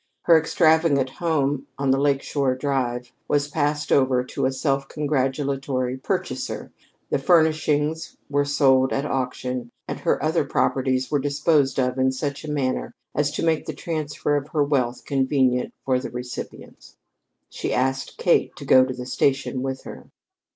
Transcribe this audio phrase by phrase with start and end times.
[0.23, 5.95] Her extravagant home on the Lake Shore Drive was passed over to a self congratulatory
[5.97, 6.71] purchaser;
[7.11, 12.43] the furnishings were sold at auction; and her other properties were disposed of in such
[12.43, 16.95] a manner as to make the transfer of her wealth convenient for the recipients.
[17.47, 20.09] She asked Kate to go to the station with her.